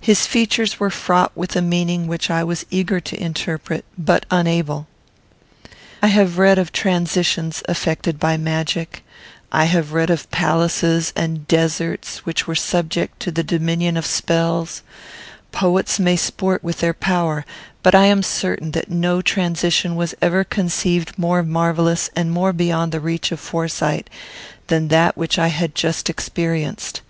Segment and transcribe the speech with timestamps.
[0.00, 4.86] His features were fraught with a meaning which I was eager to interpret, but unable.
[6.02, 9.04] I have read of transitions effected by magic;
[9.52, 14.80] I have read of palaces and deserts which were subject to the dominion of spells;
[15.52, 17.44] poets may sport with their power,
[17.82, 22.92] but I am certain that no transition was ever conceived more marvellous and more beyond
[22.92, 24.08] the reach of foresight
[24.68, 27.02] than that which I had just experienced.